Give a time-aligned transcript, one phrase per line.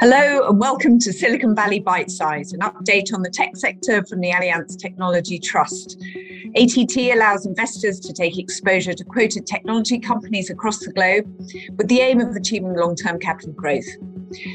[0.00, 4.18] Hello and welcome to Silicon Valley Bite Size, an update on the tech sector from
[4.18, 6.02] the Allianz Technology Trust.
[6.56, 11.26] ATT allows investors to take exposure to quoted technology companies across the globe
[11.76, 13.86] with the aim of achieving long term capital growth.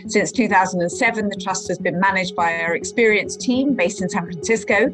[0.08, 4.90] Since 2007, the trust has been managed by our experienced team based in San Francisco.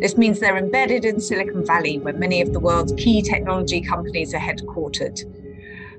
[0.00, 4.34] This means they're embedded in Silicon Valley, where many of the world's key technology companies
[4.34, 5.20] are headquartered.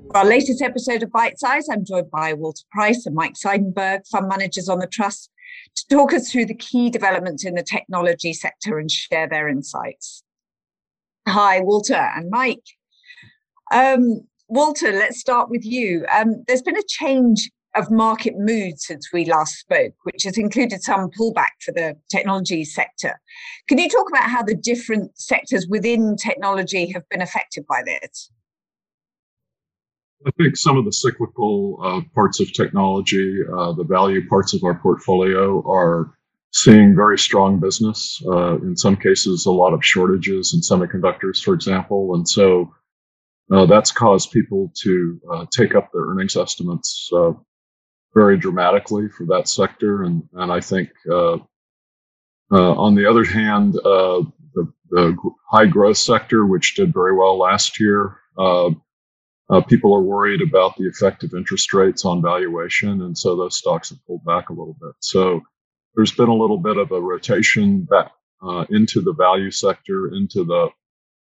[0.08, 4.06] For our latest episode of Bite Size, I'm joined by Walter Price and Mike Seidenberg,
[4.06, 5.30] fund managers on the trust,
[5.76, 10.22] to talk us through the key developments in the technology sector and share their insights.
[11.26, 12.64] Hi, Walter and Mike.
[13.70, 16.06] Um, Walter, let's start with you.
[16.10, 20.82] Um, there's been a change of market mood since we last spoke, which has included
[20.82, 23.20] some pullback for the technology sector.
[23.68, 28.30] Can you talk about how the different sectors within technology have been affected by this?
[30.26, 34.64] I think some of the cyclical uh, parts of technology, uh, the value parts of
[34.64, 36.12] our portfolio, are
[36.52, 38.20] seeing very strong business.
[38.26, 42.14] Uh, in some cases, a lot of shortages in semiconductors, for example.
[42.14, 42.74] And so
[43.52, 47.32] uh, that's caused people to uh, take up their earnings estimates uh,
[48.14, 50.02] very dramatically for that sector.
[50.02, 51.36] And, and I think, uh,
[52.50, 55.16] uh, on the other hand, the, the,
[55.50, 58.16] high growth sector, which did very well last year,
[59.68, 63.02] people are worried about the effect of interest rates on valuation.
[63.02, 64.92] And so those stocks have pulled back a little bit.
[65.00, 65.42] So
[65.94, 68.12] there's been a little bit of a rotation back
[68.42, 70.68] uh, into the value sector, into the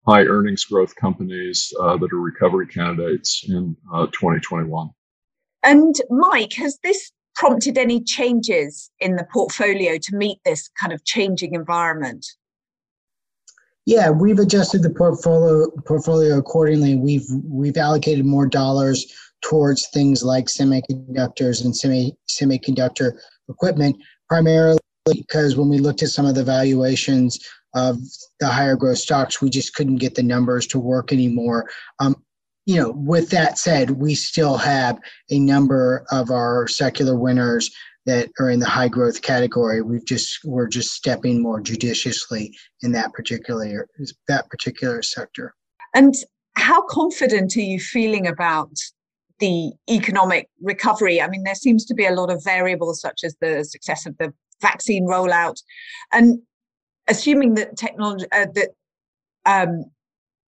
[0.06, 4.90] high earnings growth companies uh, that are recovery candidates in uh, 2021.
[5.62, 11.04] And Mike, has this prompted any changes in the portfolio to meet this kind of
[11.04, 12.26] changing environment?
[13.84, 16.94] Yeah, we've adjusted the portfolio portfolio accordingly.
[16.94, 23.12] We've we've allocated more dollars towards things like semiconductors and semi semiconductor
[23.48, 23.96] equipment
[24.28, 27.40] primarily because when we looked at some of the valuations
[27.74, 27.98] of
[28.38, 31.68] the higher growth stocks, we just couldn't get the numbers to work anymore.
[31.98, 32.22] Um,
[32.66, 34.98] you know, with that said, we still have
[35.30, 37.70] a number of our secular winners
[38.06, 39.82] that are in the high growth category.
[39.82, 43.88] We've just we're just stepping more judiciously in that particular
[44.28, 45.54] that particular sector.
[45.94, 46.14] And
[46.54, 48.76] how confident are you feeling about
[49.42, 51.20] the economic recovery.
[51.20, 54.16] I mean, there seems to be a lot of variables such as the success of
[54.18, 55.60] the vaccine rollout,
[56.12, 56.38] and
[57.08, 58.70] assuming that technology uh, that
[59.44, 59.84] um,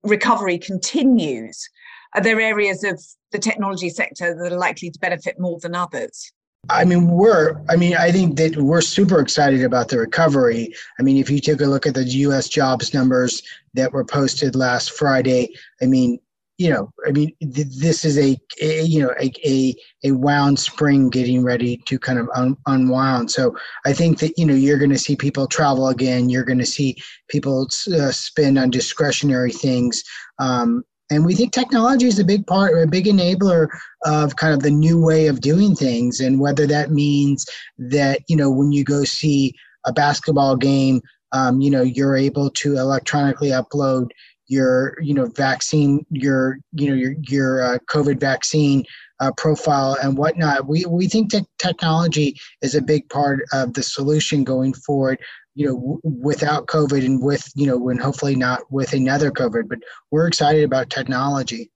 [0.04, 1.68] recovery continues,
[2.14, 3.02] are there areas of
[3.32, 6.32] the technology sector that are likely to benefit more than others?
[6.70, 10.74] I mean, we're, I mean, I think that we're super excited about the recovery.
[10.98, 13.42] I mean, if you take a look at the US jobs numbers
[13.74, 16.18] that were posted last Friday, I mean,
[16.56, 20.58] you know, I mean, th- this is a, a, you know a, a a wound
[20.58, 23.32] spring getting ready to kind of un- unwound.
[23.32, 26.28] So I think that you know you're going to see people travel again.
[26.28, 26.96] You're going to see
[27.28, 30.04] people uh, spend on discretionary things.
[30.38, 33.68] Um, and we think technology is a big part, or a big enabler
[34.04, 36.20] of kind of the new way of doing things.
[36.20, 37.44] And whether that means
[37.78, 39.54] that you know when you go see
[39.86, 41.00] a basketball game,
[41.32, 44.10] um, you know you're able to electronically upload
[44.46, 48.84] your you know vaccine your you know your your uh, covid vaccine
[49.20, 53.82] uh, profile and whatnot we we think that technology is a big part of the
[53.82, 55.18] solution going forward
[55.54, 59.68] you know w- without covid and with you know when hopefully not with another covid
[59.68, 59.78] but
[60.10, 61.70] we're excited about technology.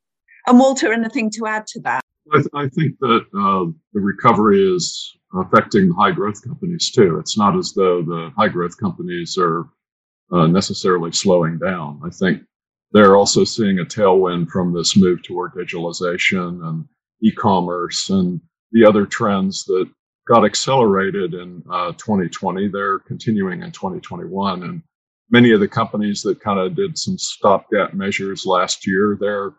[0.47, 2.01] And walter anything to add to that?
[2.33, 7.19] I, th- I think that uh, the recovery is affecting the high growth companies too.
[7.19, 9.67] It's not as though the high growth companies are
[10.33, 12.01] uh, necessarily slowing down.
[12.05, 12.43] I think
[12.93, 16.85] they're also seeing a tailwind from this move toward digitalization and
[17.23, 18.41] e-commerce and
[18.73, 19.89] the other trends that
[20.29, 22.69] got accelerated in uh, 2020.
[22.69, 24.83] They're continuing in 2021, and
[25.31, 29.53] many of the companies that kind of did some stopgap measures last year, they're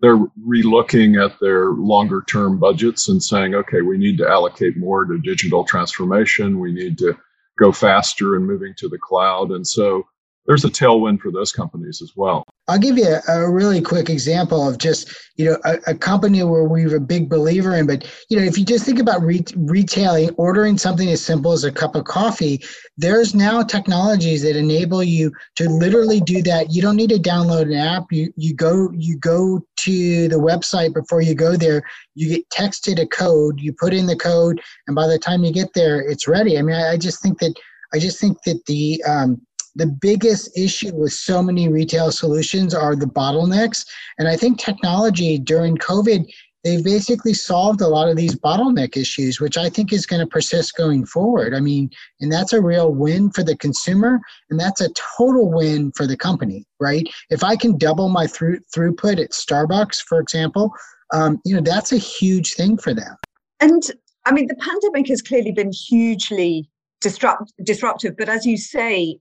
[0.00, 5.04] they're relooking at their longer term budgets and saying, okay, we need to allocate more
[5.04, 6.58] to digital transformation.
[6.58, 7.16] We need to
[7.56, 10.06] go faster and moving to the cloud, and so
[10.46, 12.44] there's a tailwind for those companies as well.
[12.68, 16.42] I'll give you a, a, really quick example of just you know a, a, company
[16.42, 17.86] where we are a big believer in.
[17.86, 21.64] But you know, if you just think about re- retailing, ordering something as simple as
[21.64, 22.62] a cup of coffee,
[22.96, 26.72] there's now technologies that enable you to literally do that.
[26.72, 28.04] You don't need to download an app.
[28.10, 31.82] You you go you go to the website before you go there.
[32.14, 33.60] You get texted a code.
[33.60, 36.58] You put in the code, and by the time you get there, it's ready.
[36.58, 37.54] I mean, I, I just think that
[37.94, 39.40] I just think that the um,
[39.74, 43.86] the biggest issue with so many retail solutions are the bottlenecks.
[44.18, 46.26] And I think technology during COVID
[46.64, 50.26] they've basically solved a lot of these bottleneck issues, which I think is going to
[50.26, 51.54] persist going forward.
[51.54, 51.90] I mean,
[52.20, 54.20] and that's a real win for the consumer,
[54.50, 57.06] and that's a total win for the company, right?
[57.30, 60.72] If I can double my through, throughput at Starbucks, for example,
[61.12, 63.16] um, you know, that's a huge thing for them.
[63.60, 63.82] And
[64.24, 66.68] I mean, the pandemic has clearly been hugely
[67.00, 69.18] disrupt, disruptive, but as you say,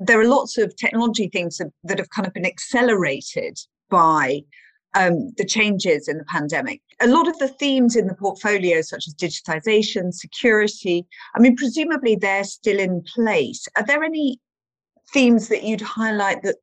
[0.00, 3.58] there are lots of technology things that, that have kind of been accelerated
[3.90, 4.40] by
[4.94, 6.80] um, the changes in the pandemic.
[7.00, 11.06] A lot of the themes in the portfolio, such as digitization, security,
[11.36, 13.68] I mean, presumably they're still in place.
[13.76, 14.40] Are there any
[15.12, 16.56] themes that you'd highlight that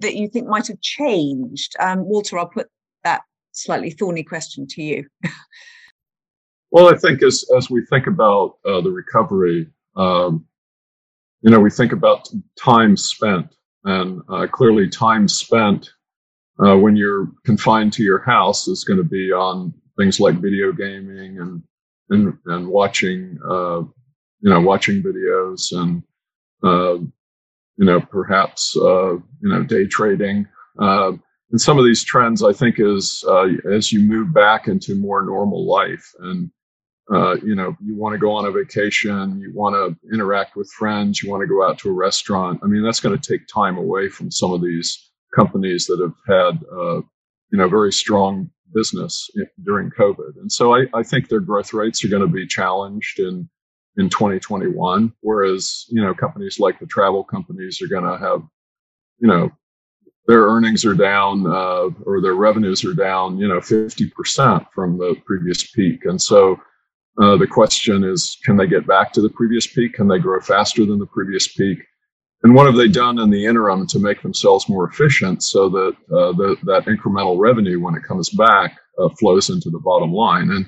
[0.00, 1.74] that you think might have changed?
[1.80, 2.68] Um, Walter, I'll put
[3.02, 5.06] that slightly thorny question to you.
[6.70, 10.46] well, I think as as we think about uh, the recovery, um,
[11.44, 12.26] you know, we think about
[12.58, 13.54] time spent,
[13.84, 15.90] and uh, clearly, time spent
[16.64, 20.72] uh, when you're confined to your house is going to be on things like video
[20.72, 21.62] gaming and
[22.08, 23.80] and and watching uh,
[24.40, 26.02] you know watching videos and
[26.62, 30.48] uh, you know perhaps uh, you know day trading.
[30.78, 31.12] Uh,
[31.50, 33.22] and some of these trends I think is
[33.70, 36.50] as you move back into more normal life and
[37.10, 41.22] you know you want to go on a vacation you want to interact with friends
[41.22, 43.76] you want to go out to a restaurant I mean that's going to take time
[43.76, 46.96] away from some of these companies that have had uh,
[47.50, 49.30] you know very strong business
[49.64, 53.20] during COVID, and so I, I think their growth rates are going to be challenged
[53.20, 53.48] in
[53.96, 55.12] in 2021.
[55.20, 58.42] Whereas you know companies like the travel companies are going to have
[59.18, 59.50] you know
[60.26, 65.16] their earnings are down uh, or their revenues are down you know 50% from the
[65.24, 66.60] previous peak, and so.
[67.20, 69.94] Uh, the question is, can they get back to the previous peak?
[69.94, 71.78] Can they grow faster than the previous peak?
[72.42, 75.96] And what have they done in the interim to make themselves more efficient so that
[76.12, 80.50] uh, the, that incremental revenue, when it comes back, uh, flows into the bottom line?
[80.50, 80.66] And,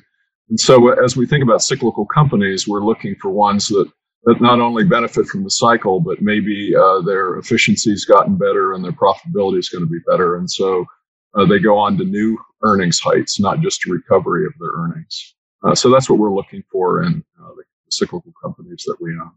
[0.49, 3.91] and so, as we think about cyclical companies, we're looking for ones that,
[4.25, 8.83] that not only benefit from the cycle, but maybe uh, their efficiency's gotten better and
[8.83, 10.37] their profitability is going to be better.
[10.37, 10.87] And so,
[11.35, 15.36] uh, they go on to new earnings heights, not just a recovery of their earnings.
[15.63, 19.33] Uh, so, that's what we're looking for in uh, the cyclical companies that we own.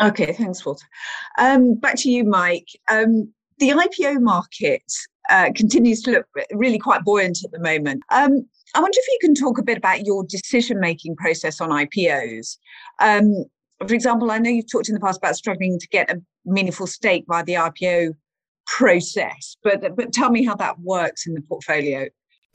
[0.00, 0.86] Okay, thanks, Walter.
[1.38, 2.68] Um, back to you, Mike.
[2.90, 4.82] Um, the IPO market
[5.30, 8.02] uh, continues to look really quite buoyant at the moment.
[8.10, 11.70] Um, I wonder if you can talk a bit about your decision making process on
[11.70, 12.58] IPOs.
[13.00, 13.46] Um,
[13.86, 16.86] for example, I know you've talked in the past about struggling to get a meaningful
[16.86, 18.14] stake by the IPO
[18.66, 22.08] process, but but tell me how that works in the portfolio.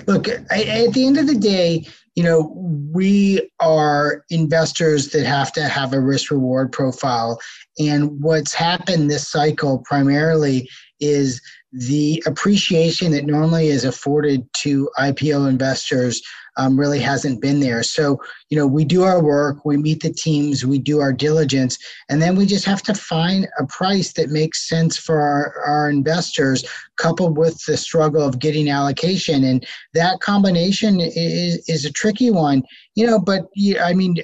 [0.08, 2.54] Look, I, at the end of the day, you know,
[2.94, 7.40] we are investors that have to have a risk reward profile.
[7.80, 10.70] And what's happened this cycle primarily
[11.00, 16.22] is the appreciation that normally is afforded to IPO investors
[16.58, 17.84] um, really hasn't been there.
[17.84, 18.20] So,
[18.50, 21.78] you know, we do our work, we meet the teams, we do our diligence,
[22.10, 25.90] and then we just have to find a price that makes sense for our, our
[25.90, 26.66] investors,
[26.98, 29.44] coupled with the struggle of getting allocation.
[29.44, 32.64] And that combination is, is a tricky one,
[32.96, 33.48] you know, but
[33.82, 34.18] I mean,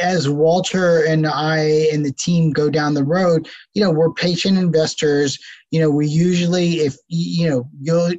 [0.00, 1.60] as Walter and I
[1.92, 5.38] and the team go down the road, you know, we're patient investors.
[5.70, 8.12] You know, we usually, if you know, you'll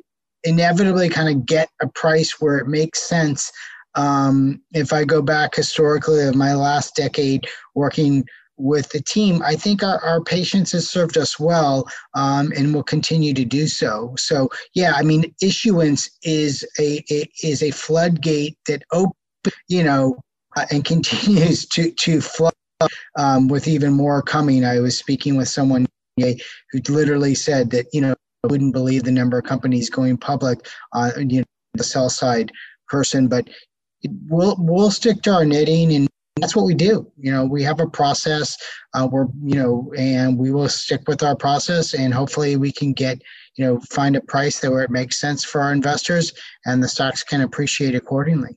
[0.44, 3.51] inevitably kind of get a price where it makes sense.
[3.96, 8.24] Um, if I go back historically of my last decade working
[8.58, 12.84] with the team, I think our, our patience has served us well um, and will
[12.84, 14.13] continue to do so.
[14.17, 17.03] So yeah, I mean, issuance is a,
[17.43, 19.13] is a floodgate that open,
[19.67, 20.19] you know,
[20.55, 22.53] uh, and continues to to flood
[23.17, 24.65] um, with even more coming.
[24.65, 25.86] I was speaking with someone
[26.17, 26.36] who
[26.89, 31.19] literally said that you know wouldn't believe the number of companies going public on uh,
[31.19, 32.51] you know, the sell side
[32.88, 33.48] person, but
[34.27, 37.12] we'll we'll stick to our knitting and that's what we do.
[37.17, 38.58] You know, we have a process.
[38.93, 42.93] Uh, we're you know, and we will stick with our process, and hopefully we can
[42.93, 43.22] get
[43.55, 46.31] you know find a price that where it makes sense for our investors,
[46.65, 48.55] and the stocks can appreciate accordingly.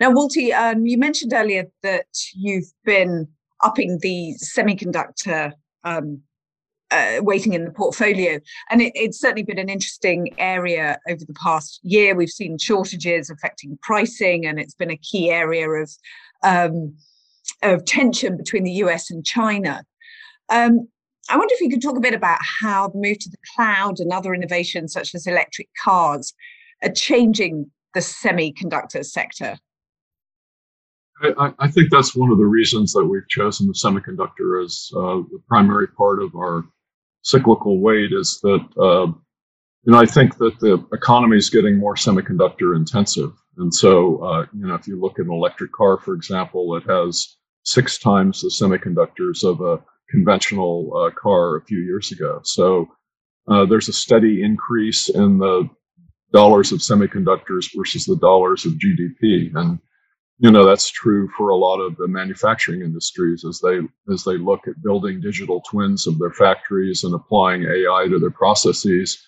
[0.00, 3.28] Now, Walty, um, you mentioned earlier that you've been
[3.62, 5.52] upping the semiconductor
[5.84, 6.20] um,
[6.92, 8.38] uh, weighting in the portfolio.
[8.70, 12.14] And it, it's certainly been an interesting area over the past year.
[12.14, 15.90] We've seen shortages affecting pricing, and it's been a key area of
[16.44, 16.94] um,
[17.62, 19.84] of tension between the US and China.
[20.48, 20.88] Um,
[21.28, 24.00] I wonder if you could talk a bit about how the move to the cloud
[24.00, 26.34] and other innovations such as electric cars
[26.82, 29.56] are changing the semiconductor sector.
[31.22, 35.22] I, I, think that's one of the reasons that we've chosen the semiconductor as uh,
[35.30, 36.64] the primary part of our
[37.22, 39.12] cyclical weight is that uh,
[39.94, 44.74] I think that the economy is getting more semiconductor intensive, and so uh, you know
[44.74, 49.44] if you look at an electric car, for example, it has six times the semiconductors
[49.44, 52.40] of a conventional uh, car a few years ago.
[52.44, 52.88] So
[53.48, 55.68] uh, there's a steady increase in the
[56.32, 59.78] dollars of semiconductors versus the dollars of GDP, and
[60.42, 63.78] you know that's true for a lot of the manufacturing industries as they
[64.12, 68.32] as they look at building digital twins of their factories and applying AI to their
[68.32, 69.24] processes.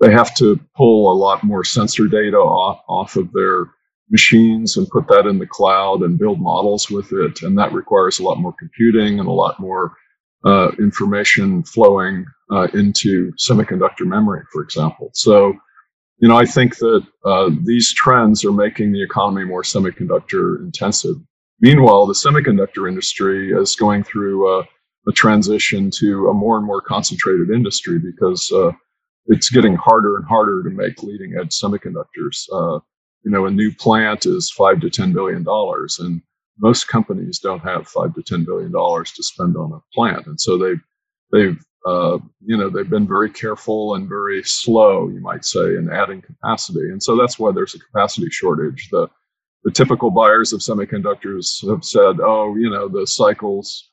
[0.00, 3.66] They have to pull a lot more sensor data off, off of their
[4.10, 8.18] machines and put that in the cloud and build models with it, and that requires
[8.18, 9.92] a lot more computing and a lot more
[10.44, 15.10] uh, information flowing uh, into semiconductor memory, for example.
[15.14, 15.54] So
[16.18, 21.16] you know, I think that uh, these trends are making the economy more semiconductor intensive.
[21.60, 24.64] Meanwhile, the semiconductor industry is going through a,
[25.08, 28.72] a transition to a more and more concentrated industry because uh,
[29.26, 32.46] it's getting harder and harder to make leading edge semiconductors.
[32.52, 32.80] Uh,
[33.24, 36.22] you know, a new plant is five to ten billion dollars, and
[36.58, 40.40] most companies don't have five to ten billion dollars to spend on a plant, and
[40.40, 40.80] so they've
[41.32, 45.88] they've uh, you know, they've been very careful and very slow, you might say, in
[45.92, 46.90] adding capacity.
[46.90, 48.88] And so that's why there's a capacity shortage.
[48.90, 49.08] The,
[49.62, 53.90] the typical buyers of semiconductors have said, oh, you know, the cycles,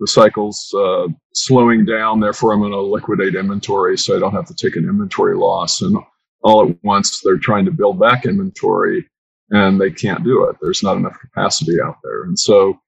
[0.00, 4.46] the cycle's uh, slowing down, therefore I'm going to liquidate inventory so I don't have
[4.46, 5.80] to take an inventory loss.
[5.80, 5.96] And
[6.42, 9.08] all at once, they're trying to build back inventory
[9.50, 10.56] and they can't do it.
[10.60, 12.24] There's not enough capacity out there.
[12.24, 12.80] And so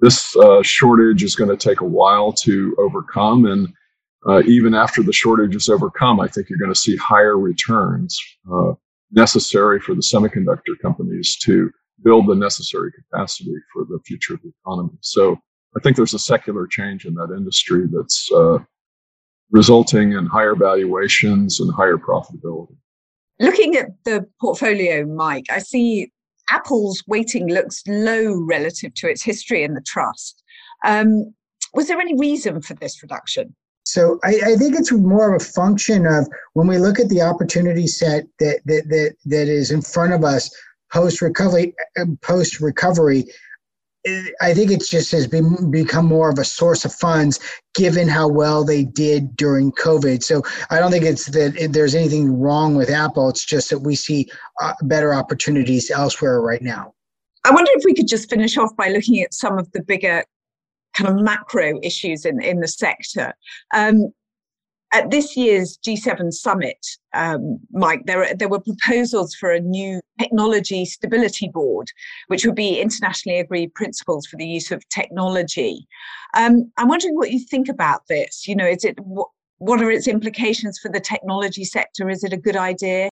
[0.00, 3.46] this uh, shortage is going to take a while to overcome.
[3.46, 3.68] And
[4.26, 8.18] uh, even after the shortage is overcome, I think you're going to see higher returns
[8.52, 8.72] uh,
[9.12, 11.70] necessary for the semiconductor companies to
[12.04, 14.96] build the necessary capacity for the future of the economy.
[15.00, 15.38] So
[15.76, 18.58] I think there's a secular change in that industry that's uh,
[19.50, 22.76] resulting in higher valuations and higher profitability.
[23.40, 26.10] Looking at the portfolio, Mike, I see
[26.50, 30.42] Apple's weighting looks low relative to its history in the trust.
[30.84, 31.34] Um,
[31.74, 33.54] was there any reason for this reduction?
[33.88, 37.22] So I, I, think it's more of a function of when we look at the
[37.22, 40.54] opportunity set that that that, that is in front of us
[40.92, 41.74] post recovery
[42.20, 43.24] post recovery.
[44.42, 47.40] I think it's just has been become more of a source of funds
[47.74, 50.22] given how well they did during COVID.
[50.22, 53.30] So I don't think it's that there's anything wrong with Apple.
[53.30, 54.30] It's just that we see
[54.60, 56.92] uh, better opportunities elsewhere right now.
[57.44, 60.24] I wonder if we could just finish off by looking at some of the bigger
[60.98, 63.32] kind of macro issues in, in the sector.
[63.74, 64.12] Um,
[64.92, 66.78] at this year's G7 summit,
[67.12, 71.88] um, Mike, there, there were proposals for a new technology stability board,
[72.28, 75.86] which would be internationally agreed principles for the use of technology.
[76.34, 78.48] Um, I'm wondering what you think about this.
[78.48, 79.28] You know, is it what,
[79.58, 82.08] what are its implications for the technology sector?
[82.08, 83.10] Is it a good idea?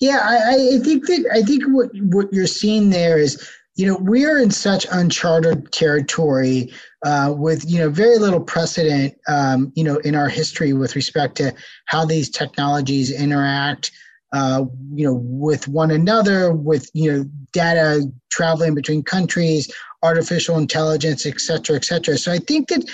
[0.00, 3.44] Yeah, I, I think that I think what what you're seeing there is
[3.78, 6.72] you know, we're in such uncharted territory
[7.06, 11.36] uh, with, you know, very little precedent, um, you know, in our history with respect
[11.36, 11.54] to
[11.86, 13.92] how these technologies interact,
[14.32, 21.24] uh, you know, with one another, with, you know, data traveling between countries, artificial intelligence,
[21.24, 22.18] et cetera, et cetera.
[22.18, 22.84] So I think that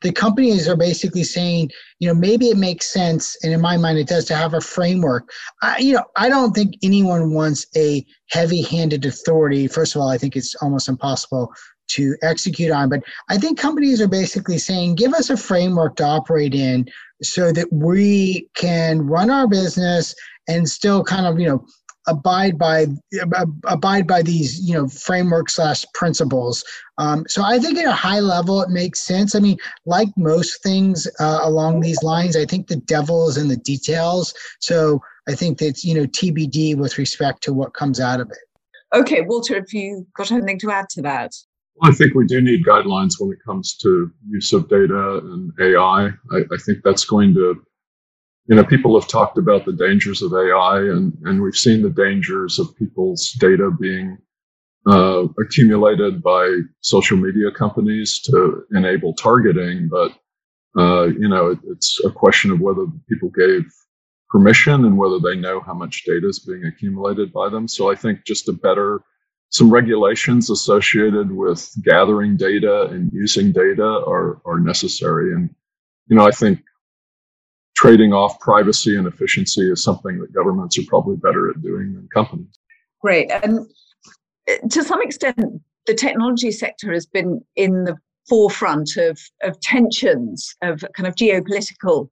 [0.00, 3.98] the companies are basically saying, you know, maybe it makes sense, and in my mind,
[3.98, 5.30] it does to have a framework.
[5.62, 9.68] I, you know, I don't think anyone wants a heavy-handed authority.
[9.68, 11.52] First of all, I think it's almost impossible
[11.88, 12.88] to execute on.
[12.88, 16.86] But I think companies are basically saying, give us a framework to operate in
[17.22, 20.14] so that we can run our business
[20.48, 21.64] and still kind of, you know,
[22.08, 22.86] abide by
[23.66, 26.64] abide by these you know framework slash principles.
[26.98, 29.34] Um, so i think at a high level it makes sense.
[29.34, 29.56] I mean
[29.86, 34.34] like most things uh, along these lines i think the devil is in the details.
[34.60, 38.98] So i think that's you know tbd with respect to what comes out of it.
[38.98, 41.32] Okay walter have you got anything to add to that?
[41.76, 45.52] Well, I think we do need guidelines when it comes to use of data and
[45.58, 46.10] AI.
[46.30, 47.62] I, I think that's going to
[48.46, 51.90] you know, people have talked about the dangers of AI, and, and we've seen the
[51.90, 54.18] dangers of people's data being
[54.86, 59.88] uh, accumulated by social media companies to enable targeting.
[59.88, 60.12] But,
[60.76, 63.64] uh, you know, it, it's a question of whether people gave
[64.28, 67.68] permission and whether they know how much data is being accumulated by them.
[67.68, 69.02] So I think just a better,
[69.50, 75.32] some regulations associated with gathering data and using data are, are necessary.
[75.32, 75.48] And,
[76.08, 76.60] you know, I think
[77.82, 82.08] trading off privacy and efficiency is something that governments are probably better at doing than
[82.14, 82.60] companies.
[83.00, 83.28] Great.
[83.32, 83.66] And
[84.70, 87.96] to some extent, the technology sector has been in the
[88.28, 92.08] forefront of, of tensions, of kind of geopolitical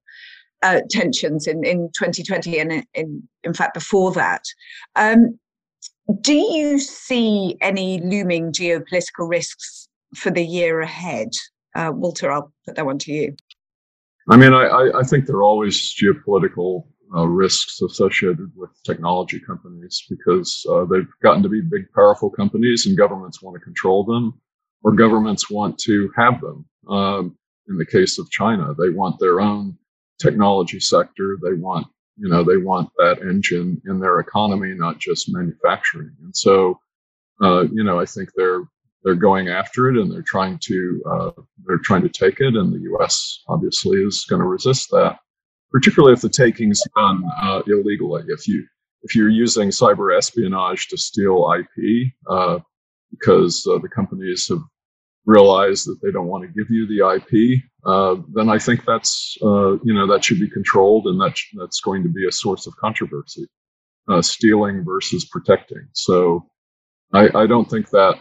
[0.61, 4.43] uh, tensions in, in 2020 and in, in fact before that.
[4.97, 5.39] Um,
[6.19, 9.87] do you see any looming geopolitical risks
[10.17, 11.29] for the year ahead?
[11.75, 13.37] Uh, Walter, I'll put that one to you.
[14.29, 16.85] I mean, I, I think there are always geopolitical
[17.15, 22.85] uh, risks associated with technology companies because uh, they've gotten to be big, powerful companies,
[22.85, 24.39] and governments want to control them,
[24.83, 26.65] or governments want to have them.
[26.89, 27.37] Um,
[27.67, 29.77] in the case of China, they want their own
[30.19, 31.37] technology sector.
[31.41, 31.87] They want,
[32.17, 36.11] you know, they want that engine in their economy, not just manufacturing.
[36.23, 36.79] And so,
[37.41, 38.63] uh, you know, I think they're
[39.03, 41.31] they're going after it and they're trying to uh,
[41.65, 43.41] they're trying to take it, and the U.S.
[43.47, 45.17] obviously is going to resist that,
[45.71, 48.23] particularly if the taking's done uh, illegally.
[48.27, 48.65] If you
[49.03, 52.59] if you're using cyber espionage to steal IP, uh,
[53.09, 54.61] because uh, the companies have
[55.25, 59.37] realized that they don't want to give you the IP, uh, then I think that's
[59.41, 62.67] uh, you know that should be controlled, and that that's going to be a source
[62.67, 63.47] of controversy,
[64.21, 65.87] stealing versus protecting.
[65.93, 66.47] So.
[67.13, 68.15] I, I don't think that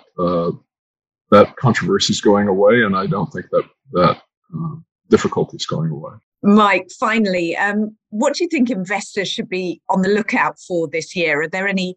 [1.30, 4.22] that controversy is going away, and I don't think that that
[4.54, 4.76] uh,
[5.08, 6.12] difficulty is going away.
[6.42, 11.14] Mike, finally, um, what do you think investors should be on the lookout for this
[11.14, 11.42] year?
[11.42, 11.96] Are there any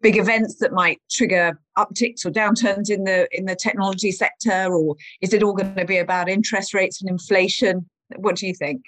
[0.00, 4.96] big events that might trigger upticks or downturns in the in the technology sector, or
[5.20, 7.88] is it all going to be about interest rates and inflation?
[8.16, 8.82] What do you think?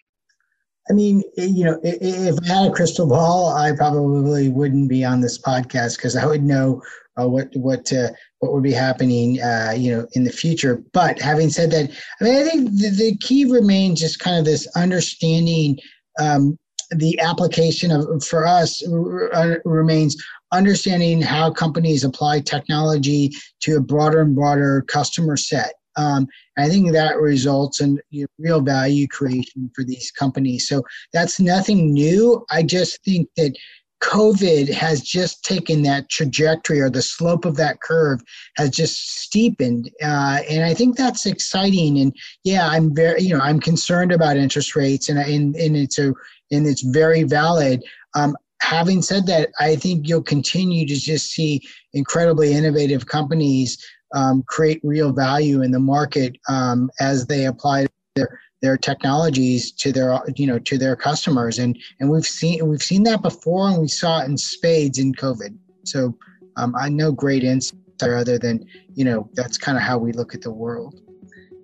[0.91, 5.23] I mean, you know, if I had a crystal ball, I probably wouldn't be on
[5.23, 6.83] this podcast because I would know
[7.21, 10.83] uh, what what uh, what would be happening, uh, you know, in the future.
[10.93, 11.91] But having said that,
[12.21, 15.79] I mean, I think the, the key remains just kind of this understanding.
[16.21, 16.59] Um,
[16.91, 20.17] the application of for us uh, remains
[20.53, 25.75] understanding how companies apply technology to a broader and broader customer set.
[25.97, 26.27] Um,
[26.59, 30.69] I think that results in you know, real value creation for these companies.
[30.69, 32.45] So that's nothing new.
[32.51, 33.57] I just think that
[34.05, 38.21] COVID has just taken that trajectory or the slope of that curve
[38.57, 39.91] has just steepened.
[40.03, 41.99] Uh, and I think that's exciting.
[41.99, 42.15] And
[42.45, 46.13] yeah, I'm very, you know, I'm concerned about interest rates and, and, and it's a,
[46.51, 47.83] and it's very valid.
[48.15, 51.63] Um, having said that, I think you'll continue to just see
[51.95, 53.83] incredibly innovative companies
[54.15, 59.93] um, create real value in the market um, as they apply their their technologies to
[59.93, 61.59] their you know to their customers.
[61.59, 65.13] And and we've seen we've seen that before and we saw it in spades in
[65.15, 65.55] covid.
[65.85, 66.17] So
[66.57, 70.35] um, i know great insight other than you know that's kind of how we look
[70.35, 71.01] at the world.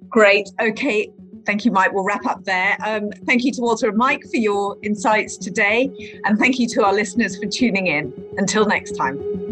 [0.09, 0.49] Great.
[0.61, 1.11] Okay.
[1.47, 1.93] Thank you mike.
[1.95, 2.77] We'll wrap up there.
[2.85, 5.81] Um, thank you to walter and mike for your insights today.
[6.25, 8.13] And thank you to our listeners for tuning in.
[8.37, 9.50] Until next time